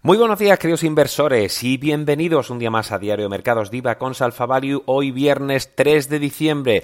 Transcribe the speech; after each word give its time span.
Muy 0.00 0.16
buenos 0.16 0.38
días, 0.38 0.60
queridos 0.60 0.84
inversores, 0.84 1.64
y 1.64 1.76
bienvenidos 1.76 2.50
un 2.50 2.60
día 2.60 2.70
más 2.70 2.92
a 2.92 3.00
Diario 3.00 3.28
Mercados 3.28 3.68
Diva 3.72 3.98
con 3.98 4.14
Salfa 4.14 4.46
Value, 4.46 4.84
hoy 4.86 5.10
viernes 5.10 5.74
3 5.74 6.08
de 6.08 6.18
diciembre. 6.20 6.82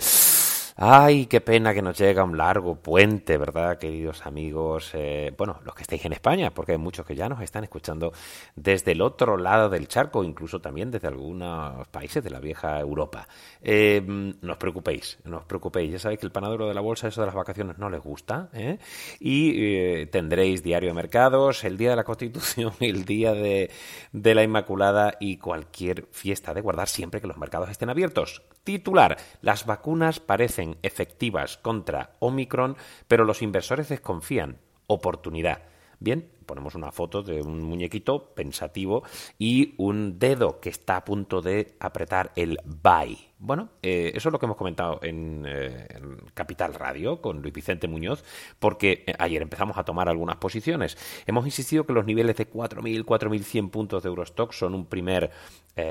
Ay, 0.77 1.27
qué 1.27 1.41
pena 1.41 1.73
que 1.73 1.83
nos 1.83 1.97
llega 1.97 2.25
un 2.25 2.37
largo 2.37 2.75
puente, 2.75 3.39
¿verdad, 3.39 3.79
queridos 3.79 4.27
amigos? 4.27 4.91
Eh, 4.95 5.33
bueno, 5.39 5.61
los 5.65 5.73
que 5.73 5.83
estéis 5.83 6.05
en 6.05 6.15
España, 6.15 6.51
porque 6.51 6.73
hay 6.73 6.79
muchos 6.79 7.07
que 7.07 7.15
ya 7.15 7.29
nos 7.29 7.41
están 7.43 7.63
escuchando 7.63 8.13
desde 8.57 8.91
el 8.91 9.01
otro 9.01 9.37
lado 9.37 9.69
del 9.69 9.87
charco, 9.87 10.25
incluso 10.25 10.61
también 10.61 10.91
desde 10.91 11.07
algunos 11.07 11.87
países 11.89 12.25
de 12.25 12.31
la 12.31 12.41
vieja 12.41 12.81
Europa. 12.81 13.29
Eh, 13.63 14.03
no 14.05 14.53
os 14.53 14.59
preocupéis, 14.59 15.19
no 15.23 15.37
os 15.39 15.45
preocupéis. 15.45 15.93
Ya 15.93 16.01
sabéis 16.01 16.19
que 16.19 16.27
el 16.27 16.33
panadero 16.33 16.67
de 16.67 16.75
la 16.75 16.81
bolsa, 16.81 17.07
eso 17.07 17.21
de 17.21 17.29
las 17.29 17.37
vacaciones, 17.37 17.79
no 17.79 17.89
les 17.89 18.03
gusta. 18.03 18.49
¿eh? 18.53 18.81
Y 19.21 20.07
tendréis 20.07 20.65
diario 20.65 20.89
de 20.89 20.95
mercados, 20.95 21.63
el 21.63 21.77
día 21.77 21.91
de 21.91 21.97
la 21.97 22.05
Constitución, 22.05 22.73
el 22.81 23.05
día 23.05 23.33
de 23.33 23.71
la 24.13 24.43
Inmaculada 24.43 25.15
y 25.21 25.37
cualquier 25.37 26.09
fiesta 26.11 26.53
de 26.53 26.63
guardar 26.63 26.89
siempre 26.89 27.21
que 27.21 27.29
los 27.29 27.39
mercados 27.39 27.71
estén 27.71 27.91
abiertos. 27.91 28.43
Titular, 28.65 29.19
las 29.43 29.67
vacunas 29.67 30.21
parecen 30.21 30.64
efectivas 30.83 31.57
contra 31.57 32.17
Omicron, 32.19 32.77
pero 33.09 33.25
los 33.25 33.43
inversores 33.43 33.89
desconfían. 33.89 34.59
Oportunidad. 34.87 35.63
Bien, 36.01 36.29
ponemos 36.45 36.75
una 36.75 36.93
foto 36.93 37.23
de 37.23 37.43
un 37.43 37.63
muñequito 37.63 38.35
pensativo 38.35 39.03
y 39.39 39.75
un 39.79 40.19
dedo 40.19 40.61
que 40.61 40.69
está 40.69 40.97
a 40.97 41.05
punto 41.05 41.41
de 41.41 41.77
apretar 41.81 42.33
el 42.37 42.59
buy. 42.65 43.35
Bueno, 43.45 43.69
eh, 43.83 44.13
eso 44.15 44.31
es 44.31 44.33
lo 44.33 44.39
que 44.39 44.47
hemos 44.47 44.57
comentado 44.57 45.01
en, 45.03 45.45
eh, 45.47 45.87
en, 45.91 46.17
Capital 46.33 46.73
Radio 46.73 47.21
con 47.21 47.43
Luis 47.43 47.53
Vicente 47.53 47.87
Muñoz, 47.87 48.25
porque 48.59 49.05
eh, 49.07 49.13
ayer 49.19 49.43
empezamos 49.43 49.77
a 49.77 49.85
tomar 49.85 50.09
algunas 50.09 50.37
posiciones. 50.37 50.97
Hemos 51.27 51.45
insistido 51.45 51.85
que 51.85 51.93
los 51.93 52.07
niveles 52.07 52.37
de 52.37 52.51
4.000, 52.51 53.05
4.100 53.05 53.71
puntos 53.71 54.03
de 54.03 54.09
Eurostock 54.09 54.53
son 54.53 54.75
un 54.75 54.87
primer, 54.87 55.31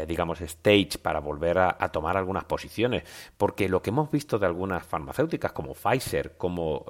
digamos, 0.08 0.40
stage 0.40 0.98
para 1.02 1.20
volver 1.20 1.58
a, 1.60 1.90
tomar 1.92 2.16
algunas 2.16 2.46
posiciones, 2.46 3.04
porque 3.36 3.68
lo 3.68 3.82
que 3.82 3.90
hemos 3.90 4.10
visto 4.10 4.40
de 4.40 4.46
algunas 4.46 4.86
farmacéuticas 4.86 5.52
como 5.52 5.74
Pfizer, 5.74 6.38
como 6.38 6.86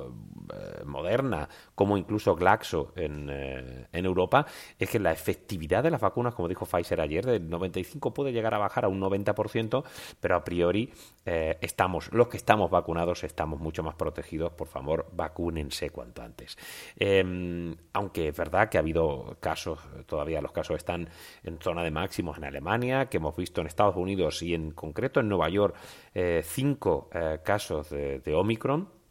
Moderna, 0.86 1.50
como 1.74 1.98
incluso 1.98 2.36
Glaxo 2.36 2.94
en, 2.96 3.32
eh, 3.54 3.88
en 3.92 4.06
Europa, 4.06 4.46
es 4.78 4.90
que 4.90 5.00
la 5.00 5.12
efectividad 5.12 5.84
de 5.84 5.92
las 5.92 6.02
vacunas, 6.02 6.34
como 6.34 6.48
dijo 6.48 6.66
Pfizer 6.66 7.00
ayer, 7.00 7.26
del 7.26 7.50
95 7.50 8.14
puede 8.14 8.32
llegar 8.32 8.54
a 8.54 8.58
bajar 8.58 8.86
a 8.86 8.88
un 8.88 9.00
90%, 9.00 9.84
pero 10.20 10.36
a 10.36 10.44
priori 10.44 10.92
eh, 11.26 11.58
estamos, 11.62 12.12
los 12.12 12.28
que 12.28 12.38
estamos 12.38 12.70
vacunados 12.70 13.24
estamos 13.24 13.60
mucho 13.60 13.84
más 13.84 13.96
protegidos. 13.96 14.54
Por 14.54 14.68
favor, 14.68 15.08
vacúnense 15.14 15.90
cuanto 15.90 16.22
antes. 16.22 16.58
Eh, 16.98 17.76
aunque 17.94 18.30
es 18.30 18.38
verdad 18.38 18.70
que 18.70 18.78
ha 18.78 18.82
habido 18.82 19.38
casos, 19.40 19.80
todavía 20.06 20.42
los 20.42 20.52
casos 20.52 20.78
están 20.78 21.10
en 21.44 21.60
zona 21.60 21.84
de 21.84 21.92
máximos 21.92 22.38
en 22.38 22.46
Alemania, 22.46 23.06
que 23.08 23.18
hemos 23.18 23.36
visto 23.36 23.62
en 23.62 23.68
Estados 23.68 23.96
Unidos 23.96 24.42
y 24.42 24.54
en 24.54 24.72
concreto 24.72 25.20
en 25.20 25.30
Nueva 25.30 25.50
York, 25.50 25.76
eh, 26.14 26.42
cinco 26.44 27.10
casos 27.44 27.90
de 27.90 28.34
Omicron 28.36 29.03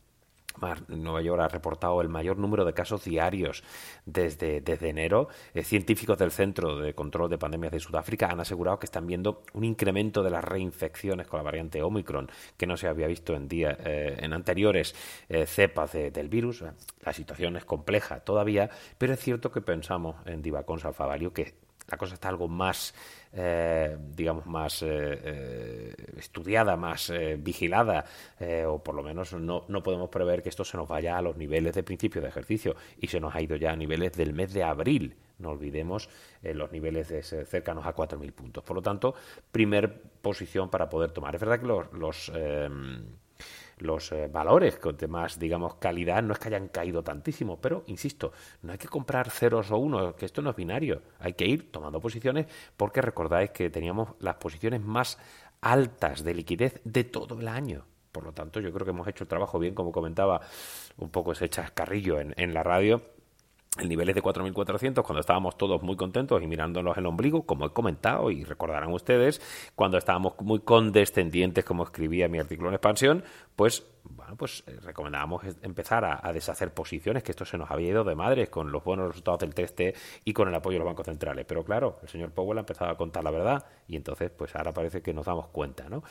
Nueva 0.88 1.22
York 1.22 1.42
ha 1.42 1.48
reportado 1.48 2.00
el 2.00 2.08
mayor 2.08 2.38
número 2.38 2.64
de 2.64 2.72
casos 2.72 3.04
diarios 3.04 3.62
desde, 4.06 4.62
enero. 4.88 5.28
Eh, 5.54 5.64
científicos 5.64 6.18
del 6.18 6.30
Centro 6.30 6.78
de 6.78 6.94
Control 6.94 7.30
de 7.30 7.38
Pandemias 7.38 7.72
de 7.72 7.80
Sudáfrica 7.80 8.28
han 8.28 8.40
asegurado 8.40 8.78
que 8.78 8.86
están 8.86 9.06
viendo 9.06 9.42
un 9.52 9.64
incremento 9.64 10.22
de 10.22 10.30
las 10.30 10.44
reinfecciones 10.44 11.26
con 11.26 11.38
la 11.38 11.44
variante 11.44 11.82
Omicron 11.82 12.30
que 12.56 12.66
no 12.66 12.76
se 12.76 12.88
había 12.88 13.06
visto 13.06 13.34
en, 13.34 13.48
eh, 13.50 14.28
anteriores 14.30 14.94
eh, 15.28 15.46
cepas 15.46 15.92
de, 15.92 16.10
del 16.10 16.28
virus. 16.28 16.64
La 17.04 17.12
situación 17.12 17.56
es 17.56 17.64
compleja 17.64 18.20
todavía, 18.20 18.70
pero 18.98 19.14
es 19.14 19.20
cierto 19.20 19.52
que 19.52 19.60
pensamos 19.60 20.16
en 20.26 20.42
Divacon 20.42 20.78
Salfavalio 20.78 21.32
que 21.32 21.54
la 21.92 21.98
cosa 21.98 22.14
está 22.14 22.30
algo 22.30 22.48
más, 22.48 22.94
eh, 23.34 23.98
digamos, 24.16 24.46
más 24.46 24.82
eh, 24.82 24.86
eh, 24.88 25.94
estudiada, 26.16 26.74
más 26.74 27.12
vigilada, 27.38 28.06
o 28.66 28.82
por 28.82 28.94
lo 28.94 29.02
menos 29.02 29.34
no, 29.34 29.66
no, 29.68 29.82
podemos 29.82 30.08
prever 30.08 30.42
que 30.42 30.48
esto 30.48 30.64
se 30.64 30.78
nos 30.78 30.88
vaya 30.88 31.18
a 31.18 31.22
los 31.22 31.36
niveles 31.36 31.74
de 31.74 31.82
principio 31.82 32.22
de 32.22 32.28
ejercicio 32.28 32.74
y 32.98 33.08
se 33.08 33.20
nos 33.20 33.34
ha 33.34 33.42
ido 33.42 33.56
ya 33.56 33.72
a 33.72 33.76
niveles 33.76 34.12
del 34.14 34.32
mes 34.32 34.54
de 34.54 34.62
abril. 34.62 35.16
No 35.38 35.50
olvidemos 35.50 36.08
los 36.42 36.72
niveles 36.72 37.08
de 37.08 37.22
cercanos 37.22 37.84
a 37.84 37.94
4.000 37.94 38.32
puntos. 38.32 38.64
Por 38.64 38.76
lo 38.76 38.82
tanto, 38.82 39.14
primer 39.50 40.00
posición 40.22 40.70
para 40.70 40.88
poder 40.88 41.10
tomar. 41.10 41.34
Es 41.34 41.40
verdad 41.40 41.60
que 41.60 41.66
los, 41.66 41.92
los 41.92 42.32
los 43.82 44.12
eh, 44.12 44.28
valores 44.28 44.78
de 44.80 45.08
más, 45.08 45.38
digamos, 45.38 45.74
calidad 45.76 46.22
no 46.22 46.32
es 46.32 46.38
que 46.38 46.48
hayan 46.48 46.68
caído 46.68 47.02
tantísimo, 47.02 47.60
pero, 47.60 47.84
insisto, 47.86 48.32
no 48.62 48.72
hay 48.72 48.78
que 48.78 48.88
comprar 48.88 49.30
ceros 49.30 49.70
o 49.70 49.78
unos, 49.78 50.14
que 50.14 50.26
esto 50.26 50.42
no 50.42 50.50
es 50.50 50.56
binario, 50.56 51.02
hay 51.18 51.34
que 51.34 51.46
ir 51.46 51.70
tomando 51.70 52.00
posiciones 52.00 52.46
porque 52.76 53.00
recordáis 53.00 53.50
que 53.50 53.70
teníamos 53.70 54.10
las 54.20 54.36
posiciones 54.36 54.80
más 54.80 55.18
altas 55.60 56.24
de 56.24 56.34
liquidez 56.34 56.80
de 56.84 57.04
todo 57.04 57.40
el 57.40 57.48
año. 57.48 57.84
Por 58.10 58.24
lo 58.24 58.32
tanto, 58.32 58.60
yo 58.60 58.72
creo 58.72 58.84
que 58.84 58.90
hemos 58.90 59.08
hecho 59.08 59.24
el 59.24 59.28
trabajo 59.28 59.58
bien, 59.58 59.74
como 59.74 59.90
comentaba 59.90 60.40
un 60.98 61.10
poco 61.10 61.32
ese 61.32 61.48
chascarrillo 61.48 62.20
en, 62.20 62.34
en 62.36 62.52
la 62.52 62.62
radio 62.62 63.02
el 63.78 63.88
nivel 63.88 64.08
es 64.10 64.14
de 64.14 64.22
4.400 64.22 65.02
cuando 65.02 65.20
estábamos 65.20 65.56
todos 65.56 65.82
muy 65.82 65.96
contentos 65.96 66.42
y 66.42 66.46
mirándonos 66.46 66.96
el 66.98 67.06
ombligo, 67.06 67.46
como 67.46 67.66
he 67.66 67.70
comentado 67.70 68.30
y 68.30 68.44
recordarán 68.44 68.92
ustedes, 68.92 69.40
cuando 69.74 69.96
estábamos 69.96 70.34
muy 70.40 70.60
condescendientes, 70.60 71.64
como 71.64 71.84
escribía 71.84 72.28
mi 72.28 72.38
artículo 72.38 72.68
en 72.68 72.74
expansión, 72.74 73.24
pues 73.56 73.86
bueno, 74.04 74.36
pues 74.36 74.64
eh, 74.66 74.78
recomendábamos 74.82 75.42
empezar 75.62 76.04
a, 76.04 76.32
deshacer 76.32 76.72
posiciones, 76.72 77.22
que 77.22 77.32
esto 77.32 77.44
se 77.44 77.56
nos 77.56 77.70
había 77.70 77.90
ido 77.90 78.04
de 78.04 78.14
madres 78.14 78.48
con 78.48 78.72
los 78.72 78.82
buenos 78.84 79.08
resultados 79.08 79.40
del 79.40 79.54
test 79.54 79.80
y 80.24 80.32
con 80.32 80.48
el 80.48 80.54
apoyo 80.54 80.74
de 80.74 80.78
los 80.80 80.86
bancos 80.86 81.06
centrales. 81.06 81.44
Pero 81.46 81.64
claro, 81.64 81.98
el 82.02 82.08
señor 82.08 82.32
Powell 82.32 82.58
ha 82.58 82.60
empezado 82.60 82.90
a 82.90 82.96
contar 82.96 83.24
la 83.24 83.30
verdad 83.30 83.66
y 83.86 83.96
entonces, 83.96 84.30
pues 84.30 84.54
ahora 84.56 84.72
parece 84.72 85.02
que 85.02 85.12
nos 85.12 85.26
damos 85.26 85.48
cuenta, 85.48 85.88
¿no? 85.88 86.02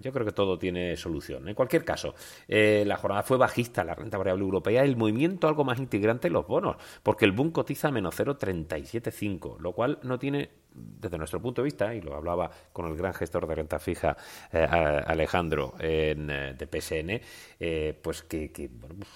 yo 0.00 0.12
creo 0.12 0.24
que 0.24 0.32
todo 0.32 0.58
tiene 0.58 0.96
solución. 0.96 1.48
En 1.48 1.54
cualquier 1.54 1.84
caso, 1.84 2.14
eh, 2.48 2.84
la 2.86 2.96
jornada 2.96 3.22
fue 3.22 3.36
bajista, 3.36 3.84
la 3.84 3.94
renta 3.94 4.18
variable 4.18 4.44
europea, 4.44 4.82
el 4.82 4.96
movimiento 4.96 5.48
algo 5.48 5.64
más 5.64 5.78
integrante 5.78 6.30
los 6.30 6.46
bonos, 6.46 6.76
porque 7.02 7.24
el 7.24 7.32
boom 7.32 7.50
cotiza 7.50 7.88
a 7.88 7.90
menos 7.90 8.14
0,375, 8.14 9.58
lo 9.60 9.72
cual 9.72 9.98
no 10.02 10.18
tiene 10.18 10.50
desde 10.72 11.18
nuestro 11.18 11.40
punto 11.40 11.62
de 11.62 11.66
vista, 11.66 11.94
y 11.94 12.00
lo 12.00 12.14
hablaba 12.14 12.50
con 12.72 12.86
el 12.86 12.96
gran 12.96 13.12
gestor 13.14 13.46
de 13.46 13.54
renta 13.54 13.78
fija 13.78 14.16
eh, 14.52 14.62
Alejandro 14.62 15.74
en, 15.78 16.30
eh, 16.30 16.54
de 16.54 16.66
PSN, 16.66 17.20
eh, 17.58 17.98
pues 18.02 18.22
que, 18.22 18.50
pues, 18.50 19.08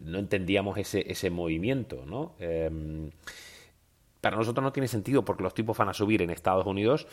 no 0.00 0.18
entendíamos 0.18 0.78
ese, 0.78 1.04
ese 1.10 1.30
movimiento, 1.30 2.04
¿no? 2.06 2.34
Em, 2.38 3.10
para 4.20 4.36
nosotros 4.36 4.62
no 4.62 4.72
tiene 4.72 4.86
sentido 4.86 5.24
porque 5.24 5.42
los 5.42 5.54
tipos 5.54 5.76
van 5.76 5.88
a 5.88 5.94
subir 5.94 6.22
en 6.22 6.30
Estados 6.30 6.64
Unidos, 6.64 7.08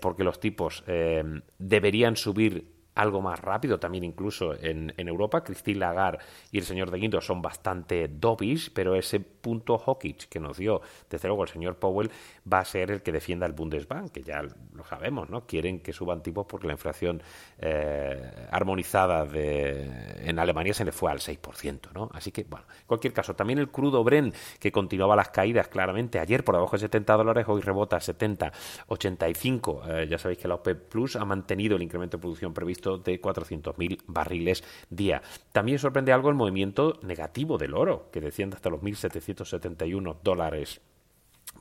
porque 0.00 0.22
los 0.22 0.38
tipos 0.38 0.84
em, 0.86 1.42
deberían 1.58 2.16
subir 2.16 2.75
algo 2.96 3.20
más 3.20 3.38
rápido 3.40 3.78
también 3.78 4.04
incluso 4.04 4.54
en, 4.54 4.92
en 4.96 5.08
Europa. 5.08 5.44
Christine 5.44 5.78
Lagarde 5.78 6.18
y 6.50 6.58
el 6.58 6.64
señor 6.64 6.90
de 6.90 6.98
Guindos 6.98 7.24
son 7.24 7.40
bastante 7.40 8.08
dovish, 8.08 8.72
pero 8.72 8.96
ese 8.96 9.20
punto 9.20 9.78
hawkish 9.78 10.28
que 10.28 10.40
nos 10.40 10.56
dio 10.56 10.80
desde 11.08 11.28
luego 11.28 11.44
el 11.44 11.48
señor 11.48 11.76
Powell 11.76 12.10
va 12.52 12.60
a 12.60 12.64
ser 12.64 12.90
el 12.90 13.02
que 13.02 13.12
defienda 13.12 13.46
el 13.46 13.52
Bundesbank, 13.52 14.10
que 14.10 14.22
ya 14.22 14.42
lo 14.42 14.84
sabemos, 14.84 15.30
¿no? 15.30 15.46
Quieren 15.46 15.80
que 15.80 15.92
suban 15.92 16.22
tipos 16.22 16.46
porque 16.46 16.66
la 16.66 16.72
inflación 16.72 17.22
eh, 17.58 18.48
armonizada 18.50 19.24
de, 19.24 20.28
en 20.28 20.38
Alemania 20.38 20.74
se 20.74 20.84
le 20.84 20.92
fue 20.92 21.10
al 21.10 21.18
6%, 21.18 21.92
¿no? 21.94 22.10
Así 22.12 22.32
que, 22.32 22.44
bueno, 22.44 22.66
en 22.80 22.86
cualquier 22.86 23.12
caso, 23.12 23.34
también 23.34 23.58
el 23.58 23.68
crudo 23.68 24.02
Bren, 24.02 24.32
que 24.58 24.72
continuaba 24.72 25.16
las 25.16 25.28
caídas 25.28 25.68
claramente 25.68 26.18
ayer 26.18 26.44
por 26.44 26.54
debajo 26.54 26.76
de 26.76 26.80
70 26.80 27.14
dólares, 27.14 27.44
hoy 27.48 27.60
rebota 27.60 27.96
a 27.96 28.00
70, 28.00 28.52
85. 28.88 29.82
Eh, 29.86 30.06
ya 30.08 30.18
sabéis 30.18 30.38
que 30.38 30.48
la 30.48 30.54
OPEP 30.54 30.88
Plus 30.88 31.16
ha 31.16 31.24
mantenido 31.24 31.76
el 31.76 31.82
incremento 31.82 32.16
de 32.16 32.20
producción 32.20 32.54
previsto 32.54 32.85
de 32.86 33.20
400.000 33.20 34.02
barriles 34.06 34.64
día. 34.90 35.22
También 35.52 35.78
sorprende 35.78 36.12
algo 36.12 36.28
el 36.28 36.36
movimiento 36.36 36.98
negativo 37.02 37.58
del 37.58 37.74
oro, 37.74 38.08
que 38.12 38.20
desciende 38.20 38.56
hasta 38.56 38.70
los 38.70 38.80
1.771 38.80 40.16
dólares 40.22 40.80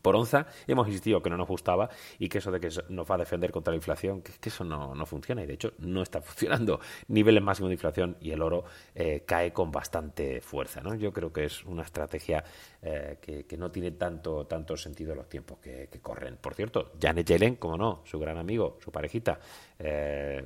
por 0.06 0.16
onza. 0.16 0.46
Hemos 0.68 0.88
insistido 0.88 1.22
que 1.24 1.32
no 1.32 1.38
nos 1.38 1.48
gustaba 1.48 1.90
y 2.20 2.30
que 2.30 2.38
eso 2.38 2.52
de 2.52 2.60
que 2.60 2.70
nos 2.90 3.10
va 3.10 3.16
a 3.16 3.18
defender 3.18 3.52
contra 3.52 3.72
la 3.72 3.78
inflación, 3.78 4.22
que, 4.22 4.34
eso 4.48 4.64
no, 4.64 5.06
funciona 5.08 5.42
y 5.42 5.48
de 5.48 5.54
hecho 5.54 5.74
no 5.80 6.04
está 6.04 6.22
funcionando. 6.30 6.80
Niveles 7.08 7.42
máximos 7.42 7.70
de 7.70 7.74
inflación 7.74 8.18
y 8.22 8.30
el 8.30 8.44
oro 8.44 8.66
eh, 8.94 9.24
cae 9.26 9.52
con 9.52 9.72
bastante 9.72 10.42
fuerza. 10.42 10.82
¿no? 10.82 10.94
Yo 10.94 11.12
creo 11.12 11.34
que 11.34 11.46
es 11.46 11.64
una 11.66 11.82
estrategia 11.82 12.44
eh, 12.84 13.18
que, 13.20 13.58
no 13.58 13.72
tiene 13.72 13.92
tanto, 13.92 14.46
tanto 14.46 14.78
sentido 14.78 15.14
en 15.14 15.18
los 15.18 15.30
tiempos 15.30 15.58
que, 15.58 15.90
corren. 16.02 16.38
Por 16.38 16.54
cierto, 16.54 16.92
Janet 17.02 17.26
Yellen, 17.26 17.56
como 17.56 17.78
no, 17.78 18.02
su 18.06 18.20
gran 18.20 18.38
amigo, 18.38 18.78
su 18.84 18.92
parejita, 18.92 19.40
eh, 19.80 20.46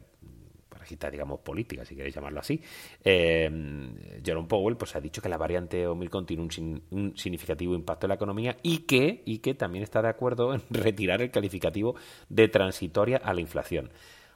digamos, 1.12 1.40
política, 1.40 1.86
si 1.86 1.96
queréis 1.96 2.16
llamarlo 2.16 2.40
así, 2.40 2.62
eh, 3.04 3.50
Jerome 4.24 4.48
Powell 4.48 4.78
pues, 4.78 4.96
ha 4.96 5.02
dicho 5.02 5.22
que 5.22 5.30
la 5.30 5.38
variante 5.38 5.88
Omicron 5.88 6.26
tiene 6.26 6.44
un, 6.44 7.14
significativo 7.16 7.76
impacto 7.76 8.06
en 8.06 8.10
la 8.10 8.16
economía 8.16 8.58
y 8.64 8.80
que, 8.80 9.22
y 9.26 9.40
que 9.40 9.54
también 9.54 9.84
está 9.84 10.02
de 10.02 10.10
acuerdo 10.10 10.54
en 10.54 10.62
retirar 10.70 11.22
el 11.22 11.32
calificativo 11.32 11.96
de 12.30 12.48
transitoria 12.48 13.18
a 13.18 13.34
la 13.34 13.42
inflación. 13.42 13.92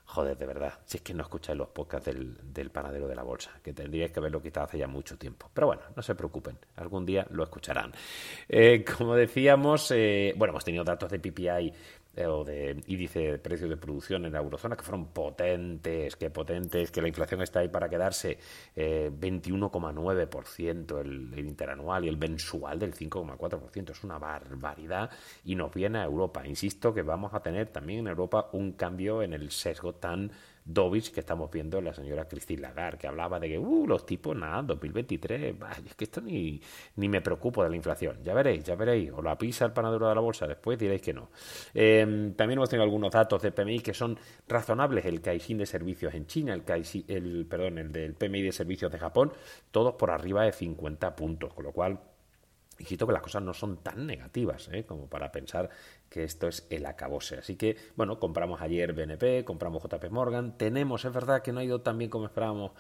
Joder, 0.06 0.38
de 0.38 0.46
verdad, 0.46 0.74
si 0.86 0.98
es 0.98 1.04
que 1.04 1.14
no 1.14 1.24
escucháis 1.24 1.58
los 1.58 1.70
podcasts 1.70 2.06
del, 2.06 2.70
panadero 2.70 3.08
de 3.08 3.16
la 3.16 3.24
bolsa, 3.24 3.52
que 3.64 3.74
tendríais 3.74 4.12
que 4.12 4.20
haberlo 4.20 4.42
quitado 4.42 4.66
hace 4.66 4.78
ya 4.78 4.86
mucho 4.88 5.18
tiempo. 5.18 5.50
Pero 5.54 5.68
bueno, 5.68 5.82
no 5.96 6.04
se 6.04 6.14
preocupen, 6.14 6.58
algún 6.76 7.06
día 7.06 7.26
lo 7.32 7.44
escucharán. 7.44 7.92
Eh, 8.48 8.84
como 8.84 9.16
decíamos, 9.16 9.92
eh, 9.92 10.34
bueno, 10.36 10.52
hemos 10.52 10.66
tenido 10.66 10.84
datos 10.84 11.10
de 11.10 11.20
PPI 11.20 11.74
o 12.18 12.44
de 12.44 12.82
índice 12.88 13.20
de 13.20 13.40
precios 13.40 13.70
de 13.70 13.78
producción 13.78 14.26
en 14.26 14.34
la 14.34 14.40
eurozona 14.40 14.76
que 14.76 14.84
fueron 14.84 15.08
potentes, 15.08 16.16
que 16.16 16.30
potentes, 16.30 16.92
que 16.92 17.02
la 17.02 17.08
inflación 17.08 17.42
está 17.42 17.60
ahí 17.60 17.70
para 17.70 17.90
quedarse, 17.90 18.38
eh, 18.76 19.12
21,9% 19.12 21.02
el, 21.02 21.34
el 21.34 21.40
interanual 21.40 22.06
y 22.06 22.10
el 22.10 22.18
mensual 22.18 22.80
del 22.80 22.94
5,4%. 22.94 23.92
Es 23.92 24.04
una 24.04 24.20
barbaridad 24.20 25.10
y 25.44 25.56
nos 25.56 25.74
viene 25.74 26.00
a 26.00 26.04
Europa. 26.06 26.46
Insisto 26.46 26.94
que 26.94 27.02
vamos 27.02 27.34
a 27.34 27.42
tener 27.42 27.70
también 27.70 28.00
en 28.02 28.08
Europa 28.08 28.50
un 28.54 28.74
cambio 28.74 29.24
en 29.24 29.34
el 29.34 29.52
sesgo 29.52 29.96
tan 29.96 30.32
Dovich 30.66 31.12
que 31.12 31.20
estamos 31.20 31.52
viendo 31.52 31.82
la 31.82 31.94
señora 31.94 32.28
Christine 32.28 32.62
Lagarde, 32.62 33.00
que 33.00 33.08
hablaba 33.08 33.40
de 33.40 33.50
que, 33.50 33.60
uh, 33.60 33.88
los 33.88 34.06
tipos, 34.06 34.36
nada, 34.36 34.62
2023, 34.62 35.56
es 35.86 35.96
que 35.96 36.06
esto 36.06 36.22
ni, 36.22 36.62
ni 36.96 37.10
me 37.10 37.22
preocupo 37.22 37.64
de 37.64 37.70
la 37.70 37.76
inflación. 37.76 38.24
Ya 38.24 38.34
veréis, 38.34 38.64
ya 38.64 38.76
veréis. 38.76 39.12
O 39.12 39.22
la 39.22 39.38
pisa 39.38 39.66
el 39.66 39.74
panadero 39.74 40.08
de 40.08 40.16
la 40.16 40.22
bolsa, 40.22 40.48
después 40.48 40.80
diréis 40.80 41.02
que 41.02 41.14
no. 41.14 41.30
Em, 41.74 42.34
también 42.34 42.58
hemos 42.60 42.70
tenido 42.70 42.84
algunos 42.84 43.12
datos 43.12 43.42
de 43.42 43.52
PMI 43.52 43.80
que 43.80 43.94
son 43.94 44.18
razonables. 44.48 45.06
El 45.06 45.22
Caixin 45.22 45.58
de 45.58 45.66
servicios 45.66 46.14
en 46.14 46.28
China, 46.28 46.54
el, 46.54 46.64
el, 47.08 47.46
perdón, 47.46 47.78
el 47.78 47.92
del 47.92 48.14
PMI 48.14 48.42
de 48.44 48.52
servicios 48.52 48.92
de 48.92 49.00
Japón, 49.00 49.34
todos 49.72 49.96
por 49.96 50.12
arriba 50.12 50.44
de 50.44 50.52
50 50.52 51.16
puntos, 51.16 51.54
con 51.54 51.66
lo 51.66 51.72
cual 51.72 52.00
Insisto 52.80 53.06
que 53.06 53.14
las 53.14 53.22
cosas 53.22 53.44
no 53.44 53.54
son 53.54 53.78
tan 53.78 54.06
negativas 54.08 54.70
¿eh? 54.72 54.86
como 54.86 55.08
para 55.08 55.32
pensar 55.32 55.70
que 56.10 56.24
esto 56.24 56.48
es 56.48 56.66
el 56.70 56.86
acabose. 56.86 57.38
Así 57.38 57.56
que, 57.56 57.78
bueno, 57.96 58.20
compramos 58.20 58.62
ayer 58.62 58.94
BNP, 58.94 59.46
compramos 59.46 59.84
JP 59.84 60.10
Morgan. 60.10 60.58
Tenemos, 60.58 61.06
es 61.06 61.14
verdad 61.14 61.42
que 61.42 61.52
no 61.52 61.60
ha 61.60 61.64
ido 61.64 61.82
tan 61.82 61.98
bien 61.98 62.10
como 62.10 62.26
esperábamos 62.26 62.72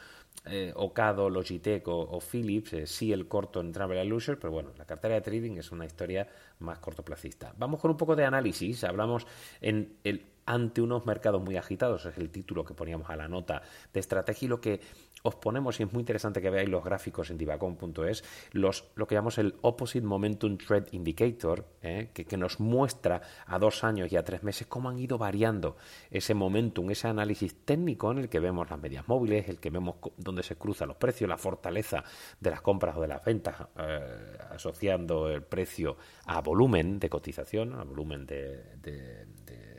eh, 0.45 0.73
Ocado, 0.75 1.29
Logitech 1.29 1.87
o, 1.87 2.19
Philips, 2.19 2.73
eh, 2.73 2.87
sí 2.87 3.13
el 3.13 3.27
corto 3.27 3.61
en 3.61 3.71
Travel 3.71 4.09
Leisure, 4.09 4.37
pero 4.37 4.51
bueno, 4.51 4.71
la 4.77 4.85
cartera 4.85 5.15
de 5.15 5.21
trading 5.21 5.57
es 5.57 5.71
una 5.71 5.85
historia 5.85 6.27
más 6.59 6.79
cortoplacista. 6.79 7.53
Vamos 7.57 7.79
con 7.79 7.91
un 7.91 7.97
poco 7.97 8.15
de 8.15 8.25
análisis. 8.25 8.83
Hablamos 8.83 9.25
en 9.61 9.97
el 10.03 10.32
ante 10.45 10.81
unos 10.81 11.05
mercados 11.05 11.41
muy 11.41 11.57
agitados, 11.57 12.05
es 12.05 12.17
el 12.17 12.29
título 12.29 12.63
que 12.65 12.73
poníamos 12.73 13.09
a 13.09 13.15
la 13.15 13.27
nota 13.27 13.61
de 13.93 13.99
estrategia 13.99 14.45
y 14.45 14.49
lo 14.49 14.61
que 14.61 14.81
os 15.23 15.35
ponemos, 15.35 15.79
y 15.79 15.83
es 15.83 15.93
muy 15.93 16.01
interesante 16.01 16.41
que 16.41 16.49
veáis 16.49 16.69
los 16.69 16.83
gráficos 16.83 17.29
en 17.29 17.37
divacom.es, 17.37 18.23
lo 18.51 19.07
que 19.07 19.15
llamamos 19.15 19.37
el 19.37 19.55
Opposite 19.61 20.05
Momentum 20.05 20.57
Trend 20.57 20.87
Indicator, 20.91 21.65
¿eh? 21.81 22.09
que, 22.13 22.25
que, 22.25 22.35
nos 22.35 22.59
muestra 22.59 23.21
a 23.45 23.57
dos 23.57 23.85
años 23.85 24.11
y 24.11 24.17
a 24.17 24.23
tres 24.23 24.43
meses 24.43 24.67
cómo 24.67 24.89
han 24.89 24.99
ido 24.99 25.17
variando 25.17 25.77
ese 26.11 26.33
momentum, 26.33 26.91
ese 26.91 27.07
análisis 27.07 27.55
técnico 27.63 28.11
en 28.11 28.17
el 28.17 28.29
que 28.29 28.41
vemos 28.41 28.69
las 28.69 28.79
medias 28.79 29.07
móviles, 29.07 29.47
el 29.47 29.59
que 29.59 29.69
vemos 29.69 29.95
dónde 30.17 30.43
se 30.43 30.57
cruzan 30.57 30.89
los 30.89 30.97
precios, 30.97 31.29
la 31.29 31.37
fortaleza 31.37 32.03
de 32.41 32.49
las 32.49 32.61
compras 32.61 32.97
o 32.97 33.01
de 33.01 33.07
las 33.07 33.23
ventas, 33.23 33.55
eh, 33.77 34.37
asociando 34.51 35.29
el 35.29 35.43
precio 35.43 35.95
a 36.25 36.41
volumen 36.41 36.99
de 36.99 37.09
cotización, 37.09 37.73
a 37.75 37.83
volumen 37.83 38.25
de 38.25 39.72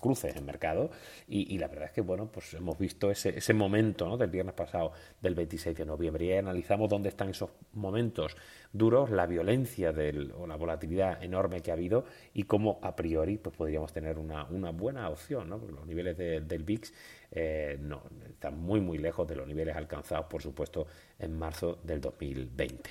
cruces 0.00 0.36
en 0.36 0.44
mercado 0.44 0.90
y, 1.28 1.58
la 1.58 1.68
verdad 1.68 1.86
es 1.86 1.92
que 1.92 2.00
bueno 2.00 2.30
pues 2.30 2.52
hemos 2.54 2.78
visto 2.78 3.10
ese, 3.10 3.38
ese 3.38 3.54
momento 3.54 4.08
¿no? 4.08 4.16
del 4.16 4.30
viernes 4.30 4.54
pasado 4.54 4.92
del 5.20 5.34
26 5.34 5.76
de 5.76 5.86
noviembre 5.86 6.26
y 6.26 6.32
analizamos 6.32 6.88
dónde 6.88 7.08
están 7.08 7.30
esos 7.30 7.50
momentos 7.72 8.36
duros 8.72 9.10
la 9.10 9.26
violencia 9.26 9.92
del, 9.92 10.32
o 10.32 10.46
la 10.46 10.56
volatilidad 10.56 11.22
enorme 11.22 11.60
que 11.60 11.70
ha 11.70 11.74
habido 11.74 12.04
y 12.34 12.44
cómo 12.44 12.78
a 12.82 12.94
priori 12.96 13.38
pues 13.38 13.56
podríamos 13.56 13.92
tener 13.92 14.18
una, 14.18 14.44
una 14.44 14.70
buena 14.70 15.08
opción 15.08 15.48
¿no? 15.48 15.58
porque 15.58 15.74
los 15.74 15.86
niveles 15.86 16.16
del 16.16 16.62
VIX 16.62 16.92
eh, 17.30 17.78
no, 17.80 18.02
están 18.28 18.58
muy 18.58 18.80
muy 18.80 18.98
lejos 18.98 19.26
de 19.26 19.36
los 19.36 19.46
niveles 19.46 19.76
alcanzados 19.76 20.26
por 20.26 20.42
supuesto 20.42 20.86
en 21.18 21.36
marzo 21.38 21.78
del 21.82 22.00
2020 22.00 22.90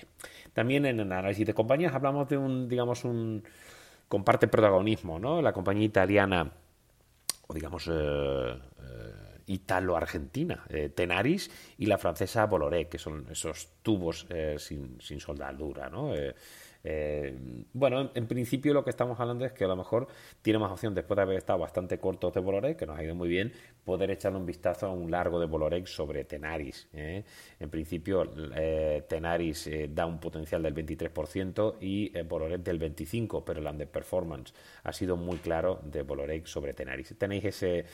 también 0.53 0.85
en 0.85 0.99
el 0.99 1.11
análisis 1.11 1.45
de 1.45 1.53
compañías 1.53 1.93
hablamos 1.93 2.27
de 2.29 2.37
un 2.37 2.67
digamos 2.67 3.03
un 3.05 3.43
comparte 4.13 4.47
protagonismo, 4.47 5.17
¿no? 5.17 5.41
La 5.41 5.53
compañía 5.53 5.85
italiana, 5.85 6.51
o 7.47 7.51
digamos, 7.51 7.87
eh, 7.87 7.91
eh, 7.91 9.22
italo-argentina, 9.47 10.63
eh, 10.69 10.89
Tenaris, 10.89 11.49
y 11.77 11.85
la 11.85 11.97
francesa 11.97 12.45
Bolloré, 12.45 12.87
que 12.87 12.97
son 12.97 13.27
esos 13.31 13.69
tubos 13.81 14.27
sin, 14.57 14.99
sin, 15.01 15.19
soldadura, 15.19 15.89
¿no? 15.89 16.13
Eh, 16.85 17.37
bueno, 17.73 18.11
en, 18.13 18.27
principio 18.27 18.73
lo 18.73 18.83
que 18.83 18.89
estamos 18.89 19.17
hablando 19.19 19.45
es 19.45 19.53
que 19.53 19.63
a 19.63 19.67
lo 19.67 19.75
mejor 19.75 20.07
tiene 20.41 20.59
más 20.59 20.71
opción, 20.71 20.93
después 20.93 21.15
de 21.15 21.21
haber 21.21 21.37
estado 21.37 21.59
bastante 21.59 21.97
cortos 21.97 22.33
de 22.33 22.41
Bolorex, 22.41 22.77
que 22.77 22.85
nos 22.85 22.99
ha 22.99 23.03
ido 23.03 23.15
muy 23.15 23.29
bien, 23.29 23.53
poder 23.85 24.11
echarle 24.11 24.37
un 24.37 24.45
vistazo 24.45 24.87
a 24.87 24.91
un 24.91 25.09
largo 25.09 25.39
de 25.39 25.45
Bolorex 25.45 25.89
sobre 25.89 26.25
Tenaris. 26.25 26.89
¿eh? 26.93 27.23
En 27.59 27.69
principio, 27.69 28.29
eh, 28.55 29.05
Tenaris 29.07 29.69
da 29.89 30.05
un 30.05 30.19
potencial 30.19 30.61
del 30.61 30.75
23% 30.75 31.77
y 31.79 32.21
Bolorex 32.23 32.63
del 32.63 32.79
25%, 32.79 33.43
pero 33.45 33.61
el 33.61 33.67
underperformance 33.67 34.53
ha 34.83 34.91
sido 34.91 35.15
muy 35.15 35.37
claro 35.37 35.79
de 35.83 36.01
Bolorex 36.01 36.49
sobre 36.49 36.73
Tenaris. 36.73 37.15
Tenéis 37.17 37.45
ese 37.45 37.85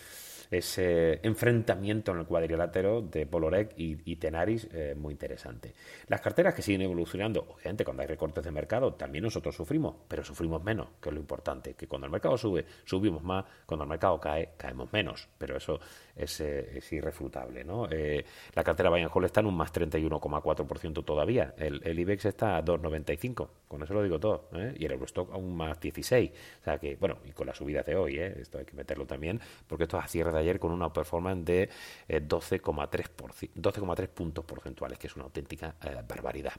ese 0.51 1.20
enfrentamiento 1.24 2.12
en 2.12 2.20
el 2.20 2.25
cuadrilátero 2.25 3.01
de 3.01 3.25
Polorec 3.25 3.74
y, 3.77 4.15
Tenaris 4.15 4.68
eh, 4.74 4.96
muy 4.98 5.13
interesante. 5.13 5.74
Las 6.08 6.22
carteras 6.22 6.53
que 6.53 6.62
siguen 6.62 6.82
evolucionando, 6.82 7.41
obviamente 7.41 7.86
cuando 7.86 8.01
hay 8.01 8.08
recortes 8.08 8.44
de 8.44 8.51
mercado 8.51 8.94
también 8.94 9.24
nosotros 9.24 9.56
sufrimos, 9.56 9.96
pero 10.08 10.24
sufrimos 10.24 10.63
menos, 10.63 10.88
que 11.00 11.10
es 11.10 11.13
lo 11.13 11.22
importante, 11.22 11.75
que 11.75 11.88
cuando 11.88 12.06
el 12.06 12.12
mercado 12.12 12.38
sube, 12.38 12.65
subimos 12.84 13.24
más, 13.24 13.46
cuando 13.65 13.84
el 13.84 13.89
mercado 13.89 14.20
cae, 14.20 14.50
caemos 14.58 14.91
menos, 14.91 15.29
pero 15.38 15.56
eso 15.56 15.79
es, 16.15 16.41
eh, 16.41 16.82
irrefutable. 16.91 17.63
¿no? 17.63 17.88
Eh, 17.89 18.25
la 18.56 18.63
cartera 18.63 18.89
Bayern 18.89 19.12
Hall 19.13 19.25
está 19.25 19.41
en 19.41 19.46
un 19.46 19.56
más 19.56 19.72
31,4% 19.72 21.06
todavía, 21.06 21.53
el, 21.58 22.00
IBEX 22.00 22.25
está 22.25 22.58
a 22.58 22.65
2,95, 22.65 23.50
con 23.68 23.84
eso 23.84 23.94
lo 23.94 24.03
digo 24.03 24.20
todo, 24.20 24.50
y 24.75 24.86
el 24.86 24.91
Eurostock 24.91 25.32
a 25.32 25.38
un 25.38 25.56
más 25.56 25.79
16, 25.79 26.32
o 26.62 26.63
sea 26.63 26.77
que, 26.79 26.96
bueno, 26.96 27.20
y 27.25 27.32
con 27.32 27.48
la 27.48 27.53
subida 27.53 27.84
de 27.84 27.96
hoy, 27.96 28.18
esto 28.18 28.58
hay 28.58 28.65
que 28.65 28.75
meterlo 28.75 29.06
también, 29.06 29.39
porque 29.68 29.84
esto 29.84 29.98
es 29.98 30.06
a 30.06 30.08
cierre 30.08 30.32
de 30.32 30.38
ayer 30.39 30.60
con 30.60 30.72
una 30.72 30.91
performance 30.91 31.46
de 31.46 31.69
12,3 32.08 34.08
puntos 34.10 34.46
porcentuales, 34.46 34.98
que 34.98 35.08
es 35.08 35.15
una 35.15 35.25
auténtica 35.25 35.75
eh, 35.84 36.01
barbaridad. 36.08 36.53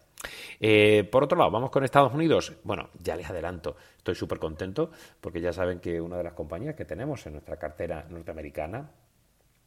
Eh, 0.58 1.08
por 1.10 1.24
otro 1.24 1.38
lado, 1.38 1.50
vamos 1.50 1.70
con 1.70 1.84
Estados 1.84 2.14
Unidos. 2.14 2.52
Bueno, 2.64 2.90
ya 3.02 3.16
les 3.16 3.28
adelanto, 3.28 3.76
estoy 3.96 4.14
súper 4.14 4.38
contento 4.38 4.90
porque 5.20 5.40
ya 5.40 5.52
saben 5.52 5.80
que 5.80 6.00
una 6.00 6.16
de 6.16 6.24
las 6.24 6.34
compañías 6.34 6.74
que 6.74 6.84
tenemos 6.84 7.24
en 7.26 7.32
nuestra 7.32 7.56
cartera 7.56 8.06
norteamericana 8.08 8.90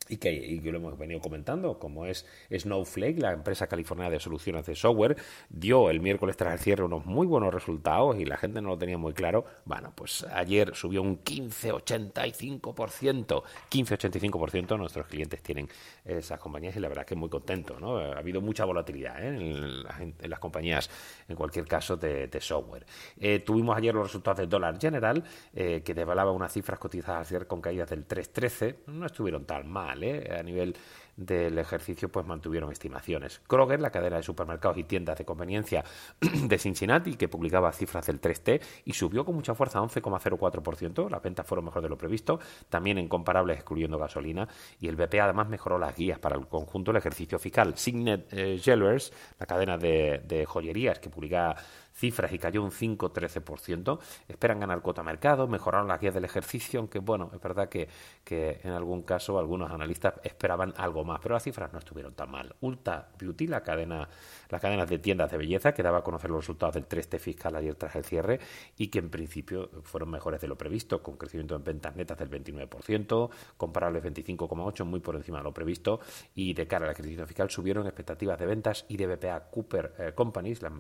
y 0.10 0.18
que, 0.18 0.60
lo 0.64 0.78
hemos 0.78 0.98
venido 0.98 1.22
comentando, 1.22 1.80
como 1.80 2.06
es 2.06 2.26
Snowflake, 2.52 3.20
la 3.20 3.32
empresa 3.32 3.68
californiana 3.68 4.10
de 4.10 4.20
soluciones 4.20 4.66
de 4.66 4.76
software, 4.76 5.16
dio 5.50 5.90
el 5.90 6.02
miércoles 6.02 6.36
tras 6.38 6.54
el 6.54 6.60
cierre 6.60 6.84
unos 6.84 7.06
muy 7.06 7.28
buenos 7.28 7.54
resultados 7.54 8.20
y 8.20 8.26
la 8.26 8.38
gente 8.38 8.62
no 8.62 8.70
lo 8.70 8.78
tenía 8.78 8.98
muy 8.98 9.14
claro. 9.14 9.46
Bueno, 9.66 9.92
pues 9.96 10.26
ayer 10.34 10.76
subió 10.76 11.02
un 11.02 11.24
15,85%. 11.24 13.44
15,85% 13.72 14.78
nuestros 14.78 15.08
clientes 15.08 15.42
tienen 15.42 15.68
esas 16.04 16.40
compañías 16.40 16.76
y 16.76 16.80
la 16.80 16.90
verdad 16.90 17.06
que 17.06 17.16
muy 17.16 17.30
contento. 17.30 17.80
¿no? 17.80 17.98
Ha 17.98 18.18
habido 18.18 18.42
mucha 18.42 18.66
volatilidad 18.66 19.24
¿eh? 19.24 19.30
en, 19.30 19.84
las, 20.30 20.40
compañías, 20.40 20.90
en 21.28 21.36
cualquier 21.36 21.66
caso, 21.66 21.98
de, 21.98 22.30
software. 22.42 22.86
Eh, 23.18 23.40
tuvimos 23.40 23.78
ayer 23.78 23.94
los 23.94 24.08
resultados 24.08 24.40
de 24.40 24.48
Dollar 24.48 24.80
General, 24.80 25.24
eh, 25.54 25.84
que 25.86 25.94
devalaba 25.94 26.32
unas 26.32 26.52
cifras 26.52 26.80
cotizadas 26.80 27.20
al 27.20 27.26
cierre 27.26 27.48
con 27.48 27.62
caídas 27.62 27.90
del 27.90 28.08
3,13. 28.08 28.78
No 28.88 29.06
estuvieron 29.06 29.46
tan 29.46 29.70
mal 29.70 30.03
a 30.38 30.44
nivel 30.44 30.76
del 31.16 31.58
ejercicio, 31.60 32.10
pues 32.10 32.26
mantuvieron 32.26 32.72
estimaciones. 32.72 33.40
Kroger, 33.48 33.80
la 33.80 33.92
cadena 33.92 34.18
de 34.18 34.24
supermercados 34.24 34.78
y 34.78 34.84
tiendas 34.84 35.18
de 35.18 35.26
conveniencia 35.26 35.84
de 36.22 36.58
Cincinnati, 36.58 37.16
que 37.16 37.28
publicaba 37.28 37.72
cifras 37.72 38.08
del 38.08 38.20
3T 38.20 38.62
y 38.86 38.94
subió 38.94 39.24
con 39.24 39.36
mucha 39.36 39.54
fuerza 39.54 39.80
a 39.80 39.84
11,04%. 39.84 41.10
Las 41.10 41.22
ventas 41.22 41.46
fueron 41.46 41.66
mejor 41.66 41.84
de 41.84 41.90
lo 41.90 41.98
previsto, 41.98 42.40
también 42.70 42.98
en 42.98 43.08
comparables 43.08 43.58
excluyendo 43.58 43.98
gasolina. 43.98 44.48
Y 44.80 44.88
el 44.88 44.96
BPA 44.96 45.26
además 45.26 45.50
mejoró 45.50 45.78
las 45.78 45.96
guías 45.96 46.20
para 46.20 46.36
el 46.36 46.48
conjunto 46.48 46.92
del 46.92 47.00
ejercicio 47.00 47.38
fiscal. 47.38 47.78
Signet 47.78 48.28
eh, 48.32 48.60
Jewelers, 48.62 49.14
la 49.40 49.46
cadena 49.46 49.78
de, 49.78 50.22
de 50.26 50.46
joyerías 50.46 51.00
que 51.00 51.10
publicaba 51.10 51.56
cifras 51.94 52.32
y 52.34 52.40
cayó 52.40 52.64
un 52.64 52.72
5-13%. 52.72 54.00
Esperan 54.28 54.60
ganar 54.60 54.82
cuota 54.82 55.04
mercado, 55.04 55.48
mejorar 55.48 55.86
las 55.86 56.00
guías 56.00 56.14
del 56.14 56.26
ejercicio, 56.26 56.80
aunque 56.80 57.00
bueno, 57.00 57.32
es 57.34 57.42
verdad 57.42 57.70
que, 57.70 57.88
que, 58.24 58.60
en 58.64 58.72
algún 58.72 59.04
caso 59.04 59.38
algunos 59.40 59.72
analistas 59.72 60.16
esperaban 60.24 60.74
algo 60.78 61.04
más, 61.04 61.20
pero 61.22 61.34
las 61.34 61.44
cifras 61.44 61.72
no 61.74 61.80
estuvieron 61.80 62.14
tan 62.14 62.32
mal. 62.32 62.56
Ulta 62.62 63.10
Beauty, 63.20 63.48
la 63.48 63.62
cadena, 63.62 64.08
las 64.50 64.62
cadenas 64.62 64.90
de 64.90 65.00
tiendas 65.00 65.32
de 65.32 65.38
belleza, 65.38 65.74
que 65.74 65.84
daba 65.84 66.00
a 66.00 66.04
conocer 66.04 66.30
los 66.30 66.42
resultados 66.42 66.76
del 66.76 66.88
3T 66.88 67.20
fiscal 67.20 67.56
ayer 67.56 67.76
tras 67.76 67.96
el 67.96 68.04
cierre 68.04 68.40
y 68.78 68.88
que 68.88 69.00
en 69.00 69.10
principio 69.10 69.70
fueron 69.84 70.10
mejores 70.10 70.42
de 70.42 70.48
lo 70.48 70.58
previsto, 70.58 71.02
con 71.04 71.18
crecimiento 71.18 71.56
en 71.56 71.64
ventas 71.64 71.96
netas 71.96 72.18
del 72.18 72.30
29%, 72.30 73.30
comparables 73.58 74.04
25,8%, 74.04 74.86
muy 74.86 75.00
por 75.00 75.16
encima 75.16 75.40
de 75.40 75.44
lo 75.44 75.54
previsto, 75.54 76.00
y 76.36 76.54
de 76.54 76.68
cara 76.68 76.86
al 76.86 76.92
ejercicio 76.92 77.26
fiscal 77.28 77.50
subieron 77.50 77.86
expectativas 77.86 78.38
de 78.40 78.46
ventas 78.46 78.86
y 78.88 78.98
de 78.98 79.08
BPA 79.08 79.50
Cooper 79.50 79.94
eh, 79.98 80.12
Companies, 80.16 80.62
la 80.62 80.72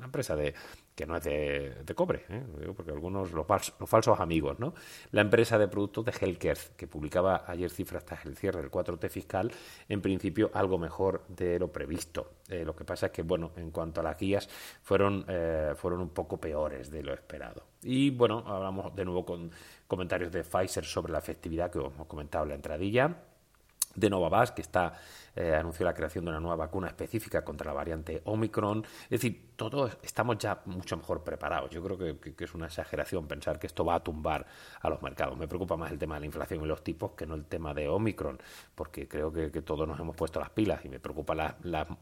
una 0.00 0.06
empresa 0.06 0.34
de 0.34 0.54
que 0.94 1.06
no 1.06 1.16
es 1.16 1.24
de, 1.24 1.94
cobre, 1.94 2.24
¿eh? 2.28 2.42
porque 2.74 2.90
algunos 2.90 3.32
los, 3.32 3.46
falsos 3.46 4.18
amigos, 4.18 4.58
¿no? 4.58 4.74
La 5.12 5.20
empresa 5.20 5.58
de 5.58 5.68
productos 5.68 6.04
de 6.06 6.12
Healthcare, 6.12 6.58
que 6.76 6.86
publicaba 6.86 7.44
ayer 7.46 7.70
cifras 7.70 8.02
hasta 8.02 8.28
el 8.28 8.36
cierre 8.36 8.60
del 8.60 8.70
4T 8.70 9.08
fiscal, 9.08 9.50
en 9.88 10.00
principio 10.00 10.50
algo 10.54 10.78
mejor 10.78 11.24
de 11.28 11.58
lo 11.58 11.72
previsto. 11.72 12.32
Eh, 12.48 12.64
lo 12.64 12.74
que 12.74 12.84
pasa 12.84 13.06
es 13.06 13.12
que, 13.12 13.22
bueno, 13.22 13.52
en 13.56 13.70
cuanto 13.70 14.00
a 14.00 14.04
las 14.04 14.18
guías, 14.18 14.48
fueron, 14.82 15.24
eh, 15.28 15.74
fueron 15.76 16.00
un 16.00 16.10
poco 16.10 16.38
peores 16.38 16.90
de 16.90 17.02
lo 17.02 17.14
esperado. 17.14 17.64
Y 17.82 18.10
bueno, 18.10 18.44
hablamos 18.46 18.94
de 18.94 19.04
nuevo 19.04 19.24
con 19.24 19.50
comentarios 19.86 20.32
de 20.32 20.44
Pfizer 20.44 20.84
sobre 20.84 21.12
la 21.12 21.18
efectividad 21.18 21.70
que 21.70 21.78
hemos 21.78 22.06
comentado 22.06 22.44
en 22.44 22.50
la 22.50 22.54
entradilla 22.56 23.16
de 23.94 24.10
Novavax, 24.10 24.52
que 24.52 24.62
está 24.62 24.94
eh, 25.36 25.54
anunció 25.54 25.86
la 25.86 25.94
creación 25.94 26.24
de 26.24 26.30
una 26.30 26.40
nueva 26.40 26.56
vacuna 26.56 26.88
específica 26.88 27.44
contra 27.44 27.68
la 27.68 27.72
variante 27.72 28.20
Omicron. 28.24 28.84
Es 29.04 29.10
decir, 29.22 29.50
todos 29.54 29.96
estamos 30.02 30.38
ya 30.38 30.60
mucho 30.64 30.96
mejor 30.96 31.22
preparados. 31.22 31.70
Yo 31.70 31.82
creo 31.82 31.96
que, 31.98 32.44
es 32.44 32.54
una 32.54 32.66
exageración 32.66 33.28
pensar 33.28 33.58
que 33.58 33.66
esto 33.66 33.84
va 33.84 33.96
a 33.96 34.00
tumbar 34.02 34.46
a 34.80 34.88
los 34.88 35.00
mercados. 35.02 35.36
Me 35.38 35.46
preocupa 35.46 35.76
más 35.76 35.92
el 35.92 35.98
tema 35.98 36.14
de 36.14 36.20
la 36.20 36.26
inflación 36.26 36.64
y 36.64 36.66
los 36.66 36.82
tipos 36.82 37.12
que 37.12 37.26
no 37.26 37.34
el 37.34 37.44
tema 37.44 37.74
de 37.74 37.88
Omicron, 37.88 38.40
porque 38.74 39.06
creo 39.06 39.32
que, 39.32 39.50
todos 39.62 39.86
nos 39.86 40.00
hemos 40.00 40.16
puesto 40.16 40.40
las 40.40 40.50
pilas 40.50 40.84
y 40.84 40.88
me 40.88 40.98
preocupa 40.98 41.56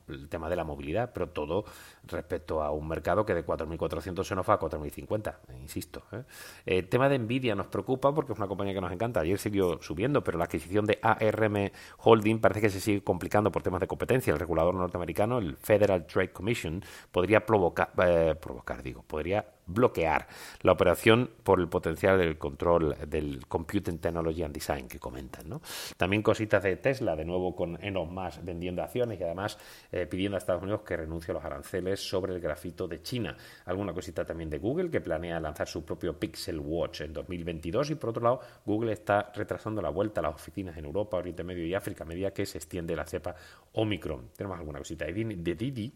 el 0.08 0.28
tema 0.28 0.48
de 0.48 0.56
la 0.56 0.64
movilidad, 0.64 1.12
pero 1.12 1.28
todo 1.28 1.64
respecto 2.04 2.62
a 2.62 2.70
un 2.70 2.86
mercado 2.88 3.26
que 3.26 3.34
de 3.34 3.44
4.400 3.44 4.24
se 4.24 4.34
nos 4.34 4.48
va 4.48 4.54
a 4.54 4.60
4.050, 4.60 5.34
insisto. 5.60 6.04
¿eh? 6.12 6.22
El 6.64 6.88
tema 6.88 7.08
de 7.08 7.18
Nvidia 7.18 7.54
nos 7.54 7.66
preocupa 7.66 8.14
porque 8.14 8.32
es 8.32 8.38
una 8.38 8.48
compañía 8.48 8.74
que 8.74 8.80
nos 8.80 8.92
encanta. 8.92 9.20
Ayer 9.20 9.38
siguió 9.38 9.82
subiendo, 9.82 10.22
pero 10.22 10.38
la 10.38 10.44
adquisición 10.44 10.86
de 10.86 10.98
ARM 11.02 11.70
Holding 11.98 12.40
parece 12.40 12.60
que 12.60 12.70
se 12.70 12.80
sigue 12.80 13.02
complicando 13.02 13.50
por 13.50 13.62
temas 13.62 13.80
de 13.80 13.86
competencia. 13.86 14.32
El 14.32 14.38
regulador 14.38 14.74
norteamericano, 14.74 15.38
el 15.38 15.56
Federal 15.56 16.06
Trade 16.06 16.32
Commission, 16.32 16.82
podría 17.12 17.44
provocar, 17.44 17.90
eh, 18.04 18.34
provocar 18.40 18.82
digo, 18.82 19.02
podría 19.02 19.44
bloquear 19.68 20.26
la 20.62 20.72
operación 20.72 21.30
por 21.44 21.60
el 21.60 21.68
potencial 21.68 22.18
del 22.18 22.38
control 22.38 22.96
del 23.06 23.46
Computing 23.46 23.98
Technology 23.98 24.42
and 24.42 24.54
Design 24.54 24.88
que 24.88 24.98
comentan. 24.98 25.60
También 25.96 26.22
cositas 26.22 26.62
de 26.62 26.76
Tesla, 26.76 27.14
de 27.14 27.24
nuevo 27.24 27.54
con 27.54 27.78
Enos 27.82 28.10
más 28.10 28.44
vendiendo 28.44 28.82
acciones 28.82 29.20
y 29.20 29.22
además 29.22 29.58
eh, 29.92 30.06
pidiendo 30.06 30.36
a 30.36 30.38
Estados 30.38 30.62
Unidos 30.62 30.82
que 30.82 30.96
renuncie 30.96 31.32
a 31.32 31.34
los 31.34 31.44
aranceles 31.44 32.00
sobre 32.00 32.34
el 32.34 32.40
grafito 32.40 32.88
de 32.88 33.02
China. 33.02 33.36
Alguna 33.66 33.92
cosita 33.92 34.24
también 34.24 34.50
de 34.50 34.58
Google 34.58 34.90
que 34.90 35.00
planea 35.00 35.38
lanzar 35.38 35.68
su 35.68 35.84
propio 35.84 36.18
Pixel 36.18 36.58
Watch 36.58 37.02
en 37.02 37.12
2022 37.12 37.90
y 37.90 37.94
por 37.94 38.10
otro 38.10 38.22
lado 38.22 38.40
Google 38.64 38.92
está 38.92 39.30
retrasando 39.34 39.82
la 39.82 39.90
vuelta 39.90 40.20
a 40.20 40.24
las 40.24 40.34
oficinas 40.34 40.76
en 40.76 40.86
Europa, 40.86 41.18
Oriente 41.18 41.44
Medio 41.44 41.66
y 41.66 41.74
África 41.74 42.04
a 42.04 42.06
medida 42.06 42.32
que 42.32 42.46
se 42.46 42.58
extiende 42.58 42.96
la 42.96 43.06
cepa 43.06 43.34
Omicron. 43.72 44.30
Tenemos 44.36 44.58
alguna 44.58 44.78
cosita 44.78 45.04
de 45.04 45.54
Didi, 45.54 45.92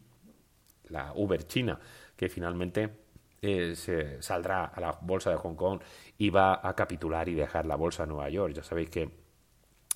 la 0.88 1.12
Uber 1.14 1.46
China, 1.46 1.78
que 2.16 2.28
finalmente 2.28 3.01
eh, 3.42 3.74
se 3.74 4.22
saldrá 4.22 4.66
a 4.66 4.80
la 4.80 4.92
bolsa 5.02 5.30
de 5.30 5.36
Hong 5.36 5.56
Kong 5.56 5.80
y 6.16 6.30
va 6.30 6.60
a 6.66 6.74
capitular 6.74 7.28
y 7.28 7.34
dejar 7.34 7.66
la 7.66 7.76
bolsa 7.76 8.04
de 8.04 8.08
Nueva 8.08 8.30
York. 8.30 8.54
Ya 8.54 8.62
sabéis 8.62 8.88
que 8.88 9.10